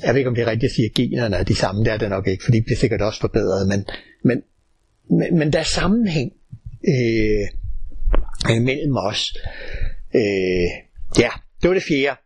[0.03, 1.83] jeg ved ikke, om det er rigtigt at sige, at generne er de samme.
[1.83, 3.67] Det er det nok ikke, fordi det er sikkert også forbedret.
[3.67, 3.85] Men,
[4.23, 4.43] men,
[5.09, 6.31] men, men der er sammenhæng
[6.87, 7.47] øh,
[8.51, 9.37] øh mellem os.
[10.15, 10.69] Øh,
[11.19, 11.29] ja,
[11.61, 12.19] det var det fjerde.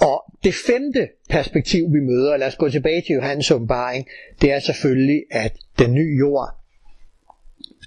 [0.00, 4.06] Og det femte perspektiv, vi møder, lad os gå tilbage til Johannes åbenbaring,
[4.40, 6.48] det er selvfølgelig, at den nye jord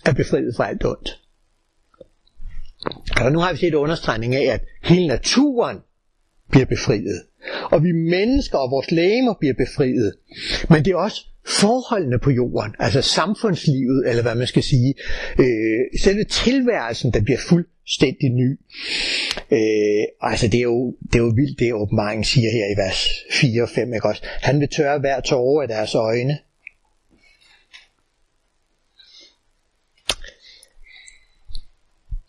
[0.05, 1.19] er befriet fra alt ondt.
[3.21, 5.77] Og nu har vi set understregning af, at hele naturen
[6.51, 7.23] bliver befriet.
[7.71, 10.13] Og vi mennesker og vores lægemer bliver befriet.
[10.69, 14.93] Men det er også forholdene på jorden, altså samfundslivet, eller hvad man skal sige,
[15.39, 18.59] øh, selve tilværelsen, der bliver fuldstændig ny.
[19.51, 23.09] Øh, altså det er, jo, det er jo vildt, det åbenbaringen siger her i vers
[23.31, 24.21] 4 og 5, ikke også?
[24.23, 26.37] Han vil tørre hver tårer af deres øjne.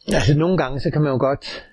[0.09, 1.64] Altså nogle gange, så kan man jo godt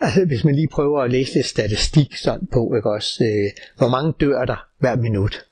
[0.00, 3.24] Altså, hvis man lige prøver at læse lidt statistik sådan på, ikke også?
[3.24, 5.46] Øh, hvor mange dør der hver minut?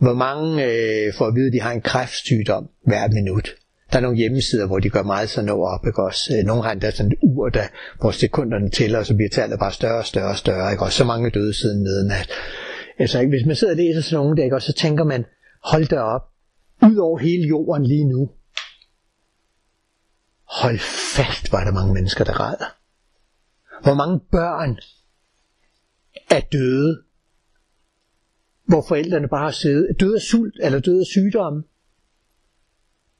[0.00, 3.48] Hvor mange øh, får at vide, at de har en kræftsygdom hver minut?
[3.92, 6.36] Der er nogle hjemmesider, hvor de gør meget sådan noget op, ikke også?
[6.36, 7.66] Øh, nogle har endda sådan et ur, der,
[8.00, 10.98] hvor sekunderne tæller, og så bliver tallet bare større og større og større, ikke også?
[10.98, 12.28] Så mange døde siden midnat.
[12.98, 14.66] Altså, hvis man sidder og læser sådan nogle der, ikke også?
[14.66, 15.24] Så tænker man,
[15.64, 16.22] hold da op,
[16.82, 18.30] ud over hele jorden lige nu,
[20.46, 20.78] Hold
[21.16, 22.76] fast, var der mange mennesker, der græder.
[23.82, 24.78] Hvor mange børn
[26.30, 27.02] er døde,
[28.66, 31.62] hvor forældrene bare har siddet, døde af sult eller døde af sygdomme.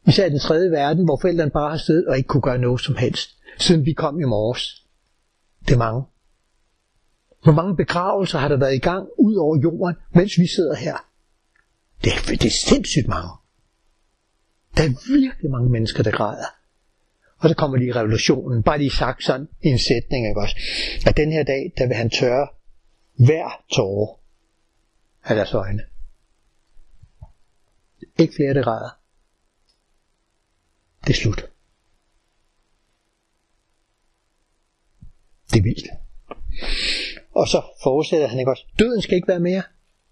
[0.06, 2.80] Især i den tredje verden, hvor forældrene bare har siddet og ikke kunne gøre noget
[2.80, 4.86] som helst, siden vi kom i morges.
[5.66, 6.02] Det er mange.
[7.42, 10.96] Hvor mange begravelser har der været i gang ud over jorden, mens vi sidder her?
[12.04, 13.30] Det er, det er sindssygt mange.
[14.76, 16.46] Der er virkelig mange mennesker, der græder.
[17.38, 20.56] Og så kommer lige revolutionen, bare lige sagt sådan i en sætning, ikke også?
[21.06, 22.48] At den her dag, der vil han tørre
[23.18, 24.25] hver tårer
[25.26, 25.82] af deres øjne.
[28.18, 29.00] Ikke flere, det græder.
[31.06, 31.50] Det er slut.
[35.52, 35.88] Det er vildt.
[37.34, 38.66] Og så fortsætter han ikke også.
[38.78, 39.62] Døden skal ikke være mere.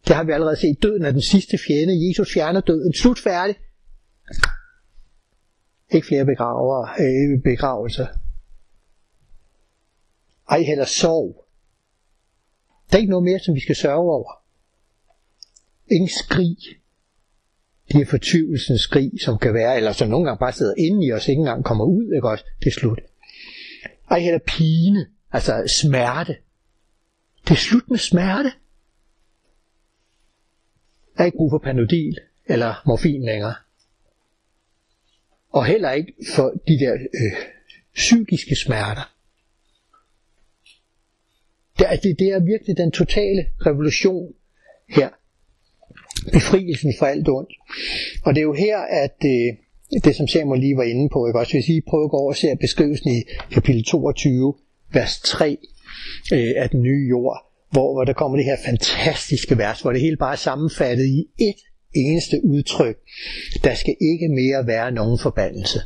[0.09, 0.83] Det har vi allerede set.
[0.83, 2.09] Døden er den sidste fjende.
[2.09, 2.95] Jesus fjerner døden.
[2.95, 3.57] Slut færdig.
[5.91, 8.07] Ikke flere begraver, øh, begravelser.
[10.51, 11.47] Ej heller sorg.
[12.91, 14.44] Der er ikke noget mere, som vi skal sørge over.
[15.91, 16.57] Ingen skrig.
[17.93, 21.13] De er fortvivlelsens skrig, som kan være, eller som nogle gange bare sidder inde i
[21.13, 22.45] os, ikke engang kommer ud, ikke også?
[22.61, 23.01] Det er slut.
[24.11, 26.37] Ej heller pine, altså smerte.
[27.45, 28.53] Det er slut med smerte.
[31.17, 33.55] Der er ikke brug for panodil eller morfin længere
[35.55, 37.33] og heller ikke for de der øh,
[37.95, 39.15] psykiske smerter.
[41.79, 44.35] Det er, det, det er virkelig den totale revolution
[44.89, 45.11] her.
[46.33, 47.53] Befrielsen fra alt ondt.
[48.25, 49.57] Og det er jo her, at øh,
[50.05, 51.39] det som Samuel lige var inde på, ikke?
[51.39, 54.55] også hvis I prøver at gå over og se beskrivelsen i kapitel 22,
[54.93, 55.59] vers 3
[56.33, 57.39] øh, af den nye jord,
[57.71, 61.27] hvor, hvor der kommer det her fantastiske vers, hvor det hele bare er sammenfattet i
[61.39, 61.61] et
[61.95, 62.97] eneste udtryk.
[63.65, 65.81] Der skal ikke mere være nogen forbandelse.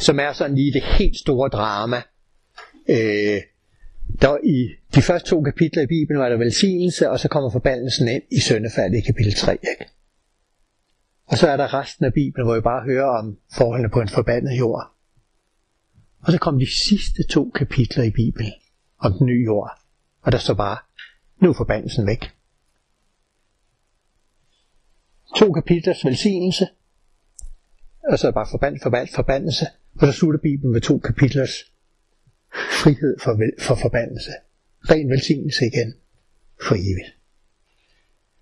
[0.00, 2.02] Som er sådan lige det helt store drama.
[2.88, 3.40] Øh,
[4.22, 8.08] der i de første to kapitler i Bibelen var der velsignelse, og så kommer forbandelsen
[8.08, 9.52] ind i søndefaldet i kapitel 3.
[9.52, 9.90] Ikke?
[11.26, 14.08] Og så er der resten af Bibelen, hvor vi bare hører om forholdene på en
[14.08, 14.94] forbandet jord.
[16.20, 18.52] Og så kommer de sidste to kapitler i Bibelen
[18.98, 19.70] om den nye jord.
[20.22, 20.78] Og der står bare,
[21.40, 22.30] nu er forbandelsen væk
[25.36, 26.68] to kapitlers velsignelse,
[28.10, 31.73] og så er bare forband, forband, forbandelse, og så slutter Bibelen med to kapitlers
[32.54, 34.30] frihed for, for forbandelse.
[34.90, 35.94] Ren velsignelse igen
[36.66, 37.16] for evigt.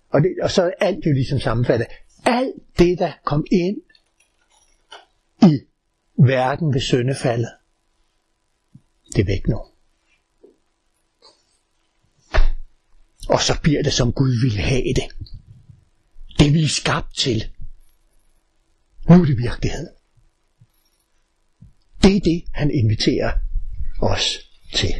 [0.09, 1.87] Og, det, og så er alt jo ligesom sammenfattet.
[2.25, 3.77] Alt det, der kom ind
[5.41, 5.61] i
[6.17, 7.49] verden ved søndefaldet,
[9.15, 9.61] det er væk nu.
[13.29, 15.03] Og så bliver det, som Gud ville have det
[16.43, 17.43] det vi er skabt til.
[19.09, 19.89] Nu er det virkelighed.
[22.03, 23.31] Det er det, han inviterer
[24.11, 24.93] os til.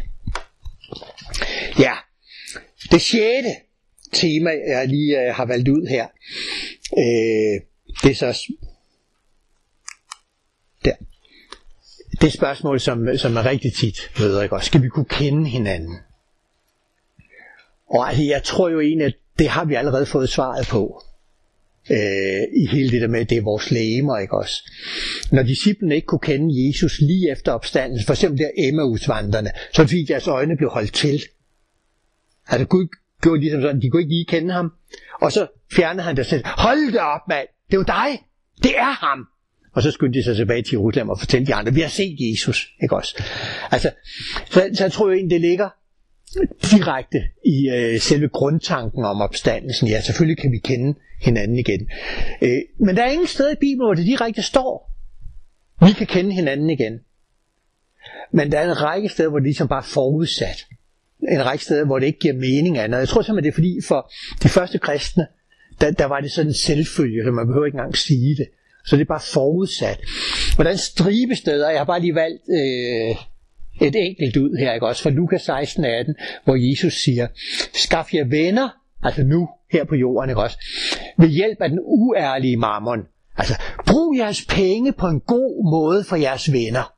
[1.80, 1.94] Ja,
[2.92, 3.56] det sjette
[4.13, 6.08] tema, jeg lige øh, har valgt ud her,
[6.98, 7.62] øh,
[8.04, 8.52] det er så
[10.86, 10.96] der.
[12.22, 14.66] Det spørgsmål, som, som er rigtig tit møder, ikke også?
[14.66, 15.98] Skal vi kunne kende hinanden?
[17.89, 21.04] Og altså, jeg tror jo egentlig, at det har vi allerede fået svaret på
[21.89, 24.72] øh, i hele det der med, at det er vores lægemer, ikke også?
[25.32, 30.06] Når disciplene ikke kunne kende Jesus lige efter opstandelsen, for eksempel der Emmausvandrene, så fordi
[30.06, 31.22] deres øjne blev holdt til.
[32.48, 32.88] Altså Gud
[33.22, 34.72] gjorde ligesom sådan, de kunne ikke lige kende ham.
[35.22, 36.43] Og så fjernede han det selv.
[36.46, 38.19] hold det op mand, det er jo dig,
[38.63, 39.28] det er ham.
[39.74, 42.17] Og så skyndte de sig tilbage til Jerusalem og fortalte de andre, vi har set
[42.19, 43.24] Jesus, ikke også?
[43.72, 43.91] Altså,
[44.46, 45.69] så, så jeg tror jo egentlig, det ligger
[46.72, 49.88] direkte i øh, selve grundtanken om opstandelsen.
[49.88, 51.89] Ja, selvfølgelig kan vi kende hinanden igen.
[52.41, 54.91] Øh, men der er ingen sted i Bibelen, hvor det direkte står,
[55.86, 57.00] vi kan kende hinanden igen.
[58.32, 60.65] Men der er en række steder, hvor det ligesom bare er forudsat.
[61.32, 62.98] En række steder, hvor det ikke giver mening andet.
[62.98, 64.12] Jeg tror simpelthen, det er fordi for
[64.43, 65.28] de første kristne,
[65.82, 68.48] der, der var det sådan en selvfølge, så man behøver ikke engang sige det.
[68.86, 70.00] Så det er bare forudsat.
[70.58, 73.15] Og der er en stribe steder, jeg har bare lige valgt øh,
[73.82, 77.28] et enkelt ud her, ikke også, fra Lukas 16, 18, hvor Jesus siger,
[77.74, 78.70] skaf jer venner,
[79.04, 80.58] altså nu, her på jorden, ikke også,
[81.18, 83.00] ved hjælp af den uærlige mammon.
[83.38, 83.54] Altså,
[83.88, 86.94] brug jeres penge på en god måde for jeres venner.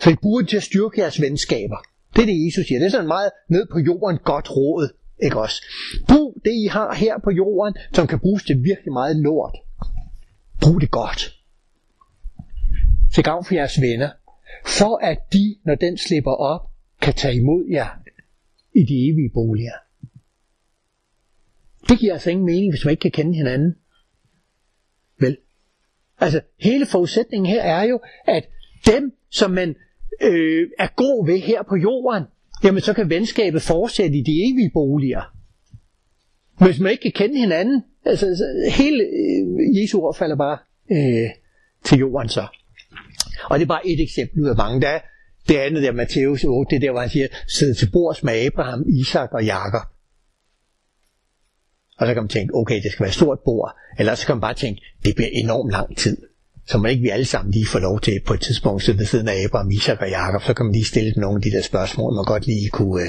[0.00, 1.76] Så I bruger det til at styrke jeres venskaber.
[2.16, 2.78] Det er det, Jesus siger.
[2.78, 4.88] Det er sådan meget ned på jorden godt råd.
[5.22, 5.62] Ikke også?
[6.08, 9.56] Brug det, I har her på jorden, som kan bruges til virkelig meget lort.
[10.60, 11.36] Brug det godt.
[13.14, 14.10] Til gavn for jeres venner.
[14.66, 17.88] For at de, når den slipper op, kan tage imod jer
[18.74, 19.72] i de evige boliger.
[21.88, 23.74] Det giver altså ingen mening, hvis man ikke kan kende hinanden.
[25.20, 25.36] Vel?
[26.20, 28.48] Altså, hele forudsætningen her er jo, at
[28.86, 29.74] dem, som man
[30.22, 32.24] øh, er god ved her på jorden,
[32.64, 35.36] jamen så kan venskabet fortsætte i de evige boliger.
[36.58, 38.44] Men hvis man ikke kan kende hinanden, altså, altså
[38.78, 40.58] hele øh, Jesu ord falder bare
[40.90, 41.30] øh,
[41.84, 42.46] til jorden så.
[43.50, 44.80] Og det er bare et eksempel ud af mange.
[44.80, 44.98] Der
[45.48, 48.84] det andet der, Matthæus 8, det der, hvor han siger, sidde til bords med Abraham,
[49.00, 49.82] Isak og Jakob.
[51.98, 53.76] Og så kan man tænke, okay, det skal være et stort bord.
[53.98, 56.16] Eller så kan man bare tænke, det bliver enormt lang tid.
[56.66, 59.06] Så man ikke vi alle sammen lige får lov til på et tidspunkt sidde ved
[59.06, 61.62] siden af Abraham, Isak og Jakob, så kan man lige stille nogle af de der
[61.62, 63.02] spørgsmål, man godt lige kunne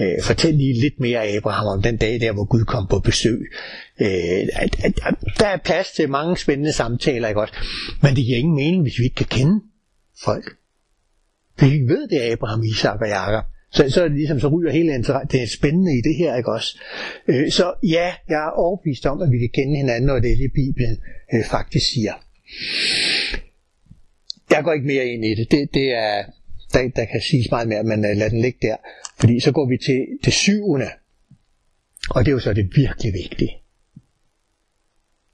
[0.00, 2.86] øh, øh, fortælle lige lidt mere af Abraham om den dag der, hvor Gud kom
[2.86, 3.52] på besøg.
[4.00, 4.08] Øh,
[4.52, 7.54] at, at, at, der er plads til mange spændende samtaler, ikke også?
[8.02, 9.60] Men det giver ingen mening, hvis vi ikke kan kende
[10.24, 10.56] folk.
[11.60, 14.48] Det vi ved, det er Abraham, Isak og Jakob, så, så, er det ligesom, så
[14.48, 16.78] ryger hele det er spændende i det her, ikke også?
[17.28, 20.36] Øh, så ja, jeg er overbevist om, at vi kan kende hinanden, og det er
[20.36, 20.96] det, Bibelen
[21.34, 22.14] øh, faktisk siger.
[24.50, 25.50] Jeg går ikke mere ind i det.
[25.50, 26.24] Det, det er,
[26.72, 28.76] der, der kan siges meget mere, men øh, lad den ligge der.
[29.20, 30.90] Fordi så går vi til det syvende.
[32.10, 33.52] Og det er jo så det virkelig vigtige.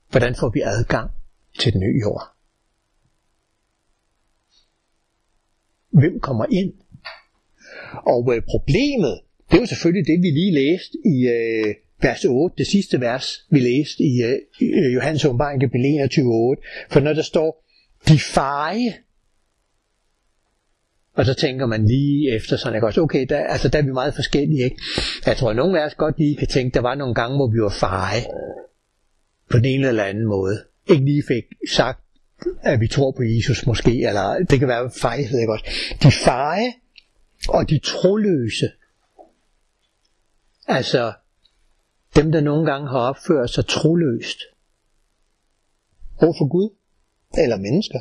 [0.09, 1.09] Hvordan får vi adgang
[1.59, 2.38] til den nye jord?
[5.91, 6.73] Hvem kommer ind?
[8.05, 12.55] Og øh, problemet, det er jo selvfølgelig det, vi lige læste i øh, vers 8,
[12.57, 14.13] det sidste vers, vi læste i
[14.61, 16.61] øh, Johannes åbenbaring, kapitel 21, 8.
[16.89, 17.65] For når der står,
[18.07, 18.93] de feje,
[21.13, 23.91] og så tænker man lige efter sådan, ikke også, okay, der, altså der er vi
[23.91, 24.77] meget forskellige, ikke?
[25.25, 27.47] Jeg tror, at nogle af os godt lige kan tænke, der var nogle gange, hvor
[27.47, 28.21] vi var feje,
[29.49, 30.57] på den ene eller anden måde.
[30.89, 31.43] Ikke lige fik
[31.75, 32.03] sagt,
[32.61, 35.65] at vi tror på Jesus måske, eller det kan være fejhed, ikke også?
[36.03, 36.73] De feje
[37.49, 38.71] og de troløse,
[40.67, 41.13] altså
[42.15, 44.39] dem, der nogle gange har opført sig troløst
[46.21, 46.69] overfor Gud
[47.37, 47.99] eller mennesker.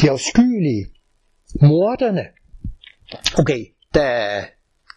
[0.00, 0.86] De afskyelige,
[1.62, 2.26] morderne.
[3.38, 4.44] Okay, der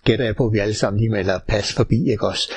[0.04, 2.52] gætter jeg på, at vi alle sammen lige melder pas forbi, ikke også?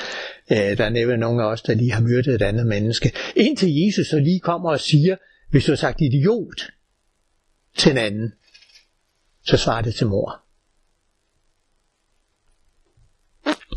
[0.51, 3.11] Øh, der er næppe nogen af os, der lige har myrdet et andet menneske.
[3.35, 5.15] Indtil Jesus så lige kommer og siger,
[5.49, 6.71] hvis du har sagt idiot
[7.77, 8.33] til en anden,
[9.41, 10.41] så svarer det til mor.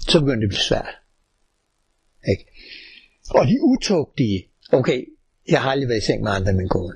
[0.09, 0.95] Så begynder det at blive svært.
[2.29, 2.45] Ikke?
[3.31, 5.05] Og de utugtige, okay,
[5.49, 6.95] jeg har aldrig været i seng med andre end min kone.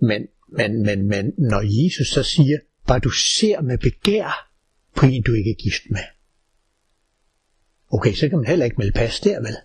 [0.00, 4.52] Men, men, men, men når Jesus så siger, bare du ser med begær
[4.96, 6.04] på en, du ikke er gift med.
[7.92, 9.56] Okay, så kan man heller ikke melde pas der, vel?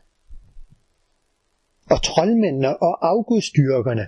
[1.89, 4.07] Og troldmændene og afgudstyrkerne.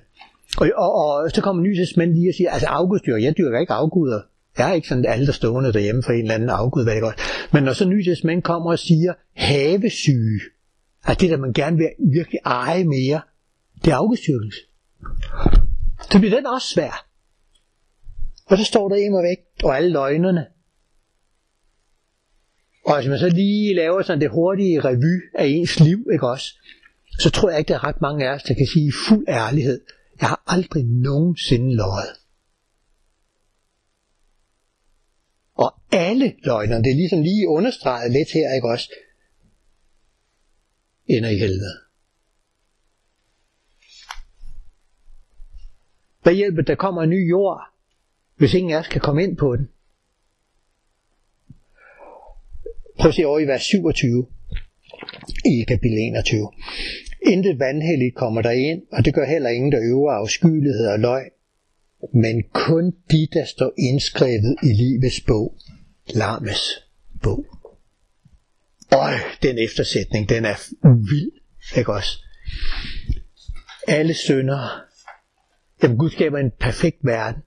[0.58, 4.22] Og, og, og så kommer nyhedsmænd lige og siger, altså afgudstyrker, jeg dyrker ikke afguder.
[4.58, 7.02] Jeg er ikke sådan alle der stående derhjemme for en eller anden afgud, hvad det
[7.02, 7.20] godt.
[7.54, 10.42] Men når så nyhedsmænd kommer og siger, havesyge,
[11.08, 13.22] at det der man gerne vil virkelig eje mere,
[13.86, 14.60] det er afgudstyrkelse
[16.12, 17.06] så bliver den også svær.
[18.46, 20.46] Og så står der imod væk, og alle løgnerne.
[22.86, 26.54] Og hvis man så lige laver sådan det hurtige revy af ens liv, ikke også?
[27.20, 29.26] så tror jeg ikke, der er ret mange af os, der kan sige i fuld
[29.28, 29.82] ærlighed,
[30.22, 32.14] jeg har aldrig nogensinde løjet.
[35.54, 38.90] Og alle løgnerne, det er ligesom lige understreget lidt her, ikke også,
[41.06, 41.78] ender i helvede.
[46.24, 47.62] Hvad hjælper, der kommer en ny jord,
[48.36, 49.70] hvis ingen af os kan komme ind på den?
[53.00, 54.28] Prøv at se over i vers 27
[55.46, 56.52] i kapitel 21.
[57.32, 61.30] Intet vandhelligt kommer der ind, og det gør heller ingen, der øver afskyelighed og løgn,
[62.14, 65.58] men kun de, der står indskrevet i livets bog,
[66.16, 66.62] Lammes
[67.24, 67.46] bog.
[68.92, 69.14] Øj,
[69.44, 71.32] den eftersætning, den er vild,
[71.78, 72.24] ikke også?
[73.88, 74.70] Alle syndere.
[75.84, 77.42] Jamen, Gud skaber en perfekt verden.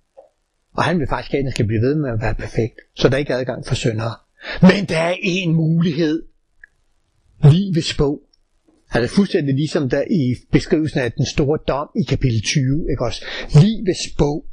[0.77, 2.81] Og han vil faktisk at den skal blive ved med at være perfekt.
[2.95, 4.15] Så der er ikke adgang for syndere.
[4.63, 6.23] Men der er en mulighed.
[7.45, 8.23] Livets bog.
[8.93, 13.25] Altså fuldstændig ligesom der i beskrivelsen af den store dom i kapitel 20, ikke også?
[13.63, 14.45] Livets bog.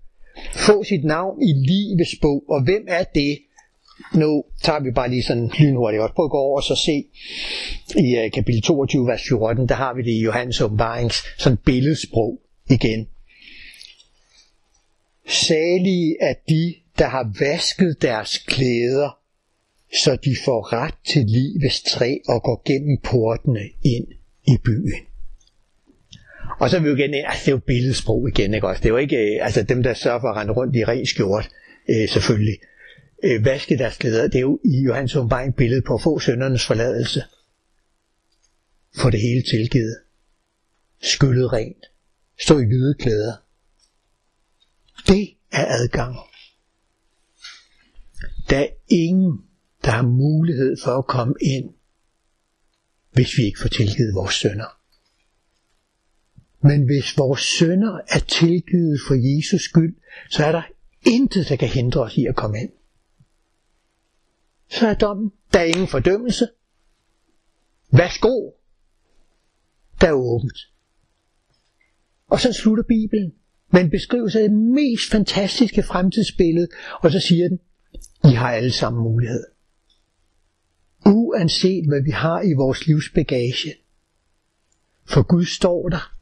[0.53, 2.43] Få sit navn i livets bog.
[2.49, 3.37] Og hvem er det?
[4.13, 6.13] Nu tager vi bare lige sådan lynhurtigt også.
[6.13, 7.05] Prøv at gå over og så se
[7.99, 12.41] i uh, kapitel 22, vers 14, der har vi det i Johannes åbenbarings sådan billedsprog
[12.69, 13.07] igen.
[15.27, 19.17] Salige er de, der har vasket deres klæder,
[20.03, 24.16] så de får ret til livets træ og går gennem portene ind
[24.47, 24.93] i byen.
[26.59, 28.79] Og så er vi jo igen, altså det er jo billedsprog igen, ikke også?
[28.79, 31.05] Det er jo ikke, øh, altså dem der sørger for at rende rundt i ren
[31.05, 31.49] skjort,
[31.89, 32.57] øh, selvfølgelig.
[33.23, 36.65] Øh, vaske deres klæder, det er jo i Johannes åbenbaring billede på at få søndernes
[36.65, 37.23] forladelse.
[38.97, 39.97] Få det hele tilgivet.
[41.01, 41.85] Skyllet rent.
[42.39, 43.33] Stå i hvide klæder.
[45.07, 46.15] Det er adgang.
[48.49, 49.41] Der er ingen,
[49.85, 51.69] der har mulighed for at komme ind,
[53.17, 54.79] hvis vi ikke får tilgivet vores sønder.
[56.67, 59.95] Men hvis vores sønder er tilgivet for Jesus skyld,
[60.29, 60.61] så er der
[61.01, 62.71] intet, der kan hindre os i at komme ind.
[64.69, 66.47] Så er dommen, der er ingen fordømmelse.
[67.91, 68.51] Værsgo.
[70.01, 70.57] Der er åbent.
[72.27, 73.33] Og så slutter Bibelen
[73.71, 76.67] med en beskrivelse af det mest fantastiske fremtidsbillede,
[77.01, 77.59] og så siger den,
[78.31, 79.56] I har alle sammen mulighed.
[81.07, 83.73] Uanset hvad vi har i vores livsbagage.
[85.05, 86.13] For Gud står der,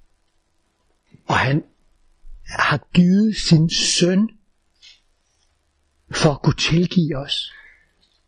[1.25, 1.63] og han
[2.45, 4.29] har givet sin søn
[6.11, 7.51] for at kunne tilgive os.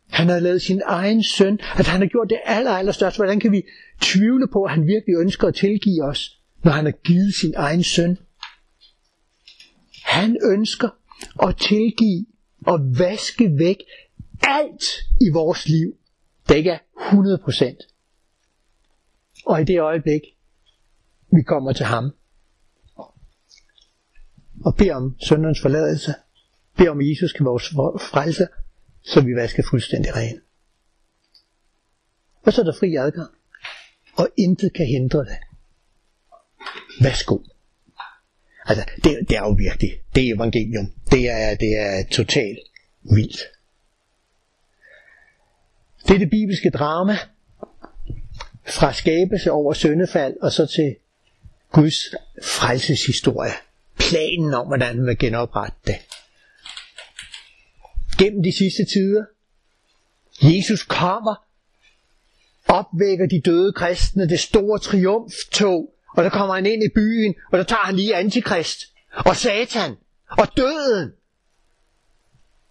[0.08, 3.18] Han har lavet sin egen søn, at han har gjort det aller, aller største.
[3.18, 3.62] Hvordan kan vi
[4.00, 7.84] tvivle på, at han virkelig ønsker at tilgive os, når han har givet sin egen
[7.84, 8.18] søn?
[10.04, 10.88] Han ønsker
[11.42, 12.26] at tilgive
[12.66, 13.76] og vaske væk
[14.42, 14.84] alt
[15.20, 15.97] i vores liv,
[16.48, 17.94] der ikke er 100%.
[19.46, 20.20] Og i det øjeblik,
[21.32, 22.10] vi kommer til ham,
[24.64, 26.14] og beder om sønderens forladelse,
[26.76, 27.68] beder om, at Jesus kan vores
[28.00, 28.48] frelse,
[29.02, 30.40] så vi vasker fuldstændig ren.
[32.46, 33.30] Og så er der fri adgang,
[34.16, 35.38] og intet kan hindre det.
[37.02, 37.38] Værsgo.
[38.64, 40.92] Altså, det, det er jo virkelig, det er evangelium.
[41.10, 42.58] Det er, det er totalt
[43.02, 43.57] vildt.
[46.08, 47.18] Det er det bibelske drama,
[48.66, 50.96] fra skabelse over søndefald, og så til
[51.72, 53.52] Guds frelseshistorie.
[53.98, 55.96] Planen om, hvordan han vil genoprette det.
[58.18, 59.24] Gennem de sidste tider.
[60.42, 61.34] Jesus kommer,
[62.68, 67.58] opvækker de døde kristne, det store triumftog, og der kommer han ind i byen, og
[67.58, 68.80] der tager han lige antikrist,
[69.12, 69.96] og satan,
[70.30, 71.12] og døden.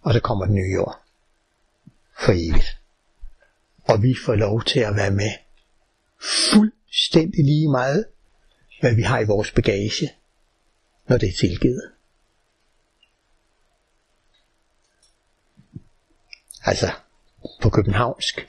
[0.01, 1.01] Og der kommer den nye jord.
[2.19, 2.77] For evigt.
[3.87, 5.31] Og vi får lov til at være med.
[6.51, 8.05] Fuldstændig lige meget,
[8.79, 10.11] hvad vi har i vores bagage,
[11.07, 11.91] når det er tilgivet.
[16.63, 16.91] Altså,
[17.61, 18.47] på københavnsk,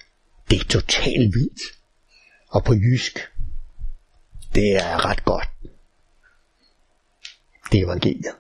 [0.51, 1.61] det er totalt vildt.
[2.49, 3.18] Og på jysk,
[4.55, 5.49] det er ret godt.
[7.72, 8.34] Det er evangeliet.